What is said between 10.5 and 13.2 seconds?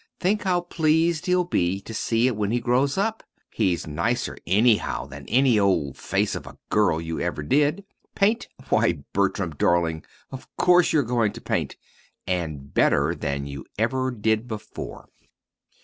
course you're going to paint, and better